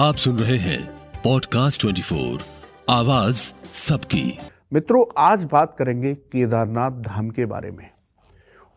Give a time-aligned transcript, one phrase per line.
[0.00, 0.90] आप सुन रहे हैं
[1.24, 2.38] पॉडकास्ट 24
[2.90, 3.36] आवाज़
[3.72, 4.38] सबकी।
[4.72, 7.90] मित्रों, आज बात करेंगे केदारनाथ धाम के बारे में।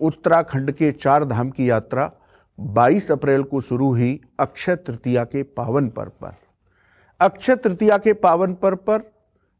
[0.02, 2.12] उत्तराखंड के चार धाम की यात्रा
[2.60, 6.36] 22 अप्रैल को शुरू हुई अक्षय तृतीया के पावन पर्व पर।
[7.20, 9.12] अक्षय तृतीया के पावन पर्व पर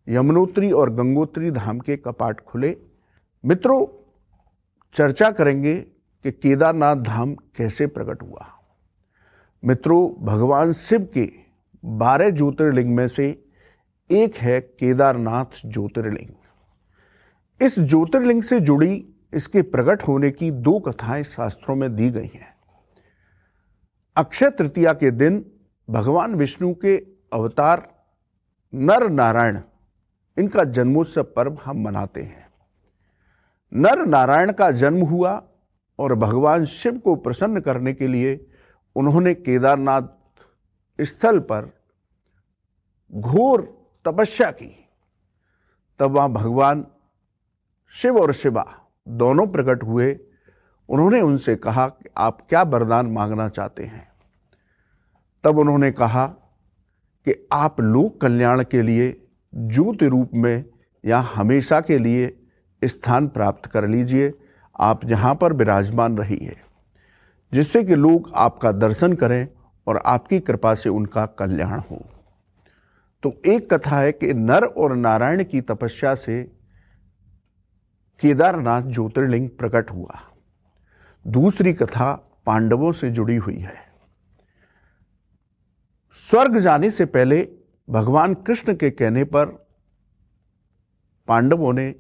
[0.10, 2.78] यमुनोत्री और गंगोत्री धाम के कपाट खुले।
[3.46, 3.86] मित्रों,
[4.94, 5.76] चर्चा करेंगे
[6.24, 8.48] कि केदारनाथ धाम कैसे प्रकट हुआ।
[9.66, 11.43] मित्रों, भगवान शिव के
[11.84, 13.46] बारह ज्योतिर्लिंग में से
[14.12, 16.30] एक है केदारनाथ ज्योतिर्लिंग।
[17.62, 22.56] इस ज्योतिर्लिंग से जुड़ी इसके प्रकट होने की दो कथाएँ शास्त्रों में दी गई हैं।
[24.16, 25.46] अक्षय तृतीया के दिन
[25.90, 26.98] भगवान विष्णु के
[27.34, 27.88] अवतार
[28.74, 29.60] नर नारायण
[30.38, 32.48] इनका जन्मोत्सव पर्व हम मनाते हैं।
[33.74, 35.44] नर नारायण का जन्म हुआ
[36.00, 38.48] और भगवान शिव को प्रसन्न करने के लिए
[38.96, 40.02] उन्होंने केदारनाथ
[41.00, 41.70] स्थल पर
[43.14, 43.62] घोर
[44.06, 44.90] तपस्या की।
[46.00, 46.86] तब वहाँ भगवान
[47.94, 48.66] शिव और शिवा
[49.08, 50.20] दोनों प्रकट हुए।
[50.90, 54.08] उन्होंने उनसे कहा कि आप क्या वरदान मांगना चाहते हैं?
[55.44, 56.26] तब उन्होंने कहा
[57.26, 60.66] कि आप लोक कल्याण के लिए ज्योति रूप में
[61.06, 62.38] या हमेशा के लिए
[62.84, 64.34] स्थान प्राप्त कर लीजिए।
[64.80, 66.56] आप यहाँ पर विराजमान रहिए,
[67.54, 69.48] जिससे कि लोग आपका दर्शन करें
[69.88, 72.06] और आपकी कृपा से उनका कल्याण हो।
[73.24, 76.44] तो एक कथा है कि नर और नारायण की तपस्या से
[78.22, 80.20] केदारनाथ ज्योतिर्लिंग प्रकट हुआ।
[81.28, 82.14] दूसरी कथा
[82.46, 83.76] पांडवों से जुड़ी हुई है।
[86.14, 87.48] स्वर्ग जाने से पहले
[87.90, 89.46] भगवान कृष्ण के कहने पर
[91.28, 91.96] पांडवों ने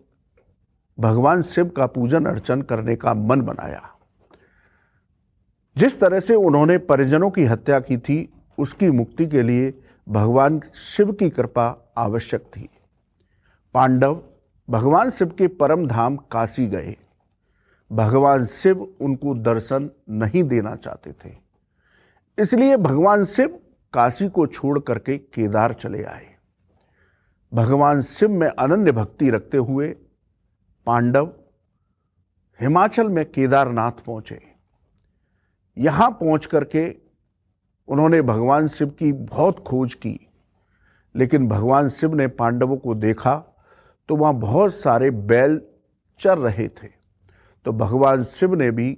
[1.00, 3.93] भगवान शिव का पूजन अर्चन करने का मन बनाया।
[5.78, 11.12] जिस तरह से उन्होंने परिजनों की हत्या की थी, उसकी मुक्ति के लिए भगवान शिव
[11.12, 12.70] की कृपा आवश्यक थी।
[13.74, 14.24] पांडव
[14.70, 16.96] भगवान शिव के परम धाम काशी गए।
[17.92, 21.38] भगवान शिव उनको दर्शन नहीं देना चाहते थे।
[22.40, 23.60] इसलिए भगवान शिव
[23.94, 26.28] काशी को छोड़ करके केदार चले आए।
[27.54, 29.96] भगवान शिव में अनन्य भक्ति रखते हुए
[30.86, 31.34] पांडव
[32.62, 34.53] हिमाचल में केदारनाथ पहुँचे।
[35.78, 36.88] यहाँ पहुँच करके
[37.88, 40.20] उन्होंने भगवान शिव की बहुत खोज की,
[41.16, 43.36] लेकिन भगवान शिव ने पांडवों को देखा
[44.10, 45.60] तो वहाँ बहुत सारे बैल
[46.20, 46.88] चर रहे थे।
[47.66, 48.98] तो भगवान शिव ने भी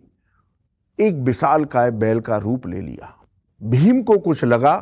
[1.00, 3.14] एक विशाल काय बैल का रूप ले लिया।
[3.62, 4.76] भीम को कुछ लगा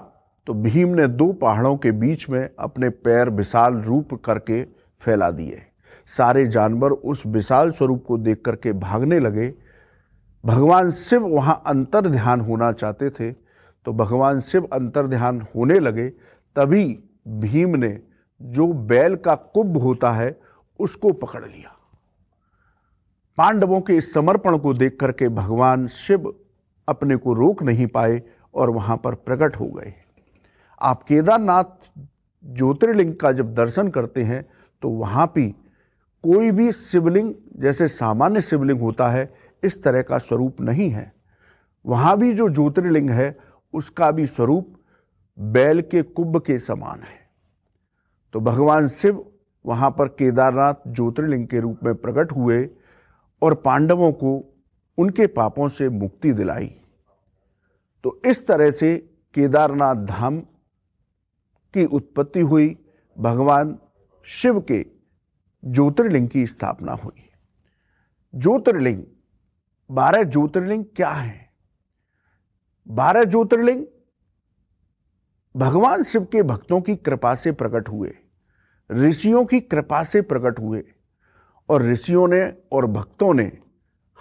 [0.48, 4.64] तो भीम ने दो पहाड़ों के बीच में अपने पैर विशाल रूप करके
[5.02, 5.62] फैला दिए।
[6.10, 9.54] सारे जानवर उस विशाल स्वरूप को देख करके भागने लगे
[10.44, 16.10] भगवान शिव वहाँ अंतर ध्यान होना चाहते थे तो भगवान शिव अंतर ध्यान होने लगे,
[16.10, 16.84] तभी
[17.28, 18.00] भीम ने
[18.42, 20.38] जो बैल का कुंभ होता है,
[20.80, 21.76] उसको पकड़ लिया।
[23.38, 26.34] पांडवों के इस समर्पण को देख करके भगवान शिव
[26.88, 28.22] अपने को रोक नहीं पाए
[28.54, 29.94] और वहाँ पर प्रकट हो गए।
[30.82, 32.00] आप केदारनाथ
[32.44, 34.46] ज्योतिर्लिंग का जब दर्शन करते हैं
[34.84, 35.48] तो वहाँ भी
[36.24, 39.26] कोई भी शिवलिंग, जैसे सामान्य शिवलिंग होता है
[39.64, 41.14] इस तरह का स्वरूप नहीं है।
[41.86, 43.40] वहाँ भी जो ज्योतिर्लिंग है,
[43.74, 44.76] उसका भी स्वरूप
[45.40, 47.30] बैल के कुंभ के समान है।
[48.34, 49.26] तो भगवान शिव
[49.66, 52.70] वहाँ पर केदारनाथ ज्योतिर्लिंग के रूप में प्रकट हुए
[53.42, 54.54] और पांडवों को
[54.98, 56.76] उनके पापों से मुक्ति दिलाई।
[58.04, 58.98] तो इस तरह से
[59.34, 60.40] केदारनाथ धाम
[61.74, 62.78] की उत्पत्ति हुई,
[63.18, 63.78] भगवान
[64.24, 64.86] शिव के
[65.66, 67.30] ज्योतिर्लिंग की स्थापना हुई।
[68.36, 69.04] ज्योतिर्लिंग
[69.92, 71.50] बारह ज्योतिर्लिंग क्या है?
[72.88, 73.86] बारह ज्योतिर्लिंग
[75.56, 78.16] भगवान शिव के भक्तों की कृपा से प्रकट हुए,
[78.92, 80.84] ऋषियों की कृपा से प्रकट हुए,
[81.70, 83.52] और ऋषियों ने और भक्तों ने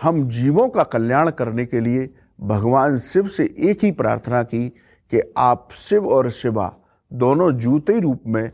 [0.02, 4.68] हम जीवों का कल्याण करने के लिए भगवान शिव से एक ही प्रार्थना की
[5.12, 6.76] कि आप शिव और शिवा
[7.12, 8.52] दोनों जूते रूप में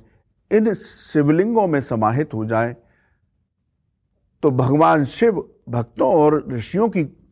[0.52, 2.76] इन शिवलिंगों में समाहित हो जाएँ।
[4.42, 7.28] तो भगवान शिव भक्तों और ऋषियों की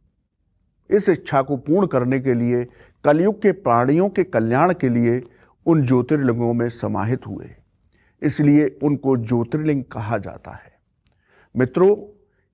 [0.91, 2.69] इस इच्छा को पूर्ण करने के लिए,
[3.05, 5.23] कलयुग के प्राणियों के कल्याण के लिए
[5.67, 7.50] उन ज्योतिर्लिंगों में समाहित हुए।
[8.23, 10.73] इसलिए उनको ज्योतिर्लिंग कहा जाता है।
[11.56, 11.94] मित्रों,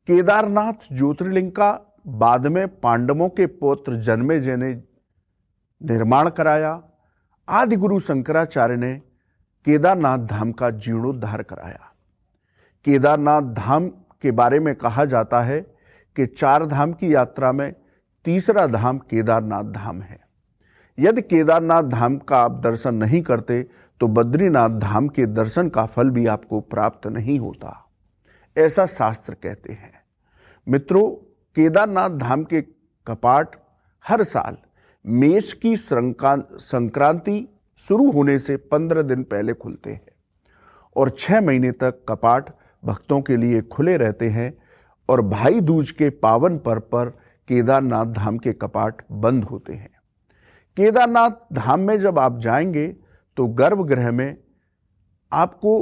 [0.07, 4.75] केदारनाथ ज्योतिर्लिंग का बाद में पांडवों के पुत्र जन्मे ने
[5.83, 6.83] निर्माण कराया।
[7.49, 9.03] आदि गुरु शंकराचार्य ने
[9.65, 11.93] केदारनाथ धाम का जीर्णोद्धार कराया।
[12.85, 15.72] केदारनाथ धाम के बारे में कहा जाता है
[16.17, 17.73] कि चार धाम की यात्रा में
[18.25, 20.21] तीसरा धाम केदारनाथ धाम है।
[20.99, 23.63] यदि केदारनाथ धाम का आप दर्शन नहीं करते
[24.01, 27.79] तो बद्रीनाथ धाम के दर्शन का फल भी आपको प्राप्त नहीं होता।
[28.57, 29.93] ऐसा शास्त्र कहते हैं।
[30.67, 31.09] मित्रों,
[31.57, 32.61] केदारनाथ धाम के
[33.07, 33.57] कपाट
[34.05, 34.57] हर साल
[35.05, 37.47] मेष की संक्रांति
[37.81, 40.11] शुरू होने से पंद्रह दिन पहले खुलते हैं
[40.97, 42.51] और छह महीने तक कपाट
[42.83, 44.53] भक्तों के लिए खुले रहते हैं
[45.13, 47.09] और भाई दूज के पावन पर्व पर
[47.49, 49.91] केदारनाथ धाम के कपाट बंद होते हैं।
[50.77, 52.87] केदारनाथ धाम में जब आप जाएँगे
[53.37, 54.37] तो गर्भगृह में
[55.33, 55.75] आपको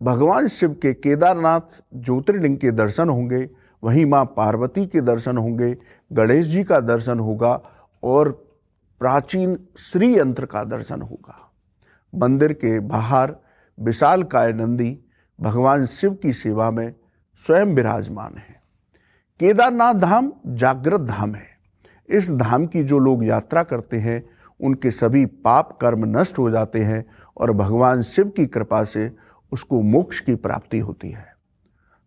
[0.00, 3.48] भगवान शिव के केदारनाथ ज्योतिर्लिंग के दर्शन होंगे,
[3.82, 5.76] वहीं माँ पार्वती के दर्शन होंगे,
[6.12, 7.60] गणेश जी का दर्शन होगा
[8.02, 8.30] और
[9.00, 11.38] प्राचीन श्री यंत्र का दर्शन होगा।
[12.12, 13.36] मंदिर के बाहर
[13.78, 14.98] विशाल काय नंदी
[15.38, 16.94] भगवान शिव की सेवा में
[17.38, 18.60] स्वयं विराजमान है।
[19.40, 21.46] केदारनाथ धाम जागृत धाम है।
[22.08, 24.22] इस धाम की जो लोग यात्रा करते हैं,
[24.60, 27.04] उनके सभी पाप कर्म नष्ट हो जाते हैं
[27.36, 29.10] और भगवान शिव की कृपा से
[29.52, 31.34] उसको मोक्ष की प्राप्ति होती है।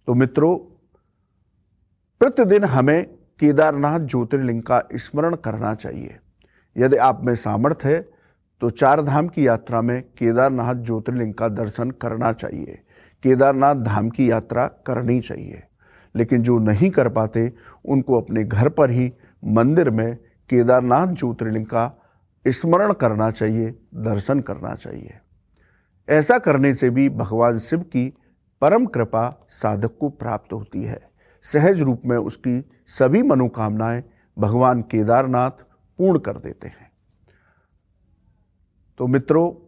[0.08, 0.58] तो मित्रों,
[2.22, 3.06] प्रतिदिन हमें
[3.40, 6.18] केदारनाथ ज्योतिर्लिंग का स्मरण करना चाहिए।
[6.78, 8.00] यदि आप में सामर्थ्य है
[8.62, 12.80] तो चार धाम की यात्रा में केदारनाथ ज्योतिर्लिंग का दर्शन करना चाहिए।
[13.26, 15.64] केदारनाथ धाम की यात्रा करनी चाहिए।
[16.16, 17.54] लेकिन जो नहीं कर पाते,
[17.86, 19.14] उनको अपने घर पर ही
[19.46, 20.18] मंदिर में
[20.50, 22.02] केदारनाथ ज्योतिर्लिंग का
[22.48, 25.14] स्मरण करना चाहिए, दर्शन करना चाहिए।
[26.10, 28.18] ऐसा करने से भी भगवान शिव की
[28.62, 31.10] परम कृपा साधक को प्राप्त होती है।
[31.44, 34.04] सहज रूप में उसकी सभी मनोकामनाएँ
[34.40, 35.52] भगवान केदारनाथ
[35.98, 36.92] पूर्ण कर देते हैं।
[38.98, 39.65] तो मित्रों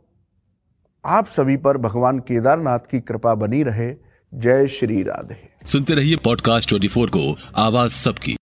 [1.08, 3.94] आप सभी पर भगवान केदारनाथ की कृपा बनी रहे।
[4.34, 8.37] जय श्री राधे। सुनते रहिए पॉडकास्ट 24 को। आवाज़ सबकी।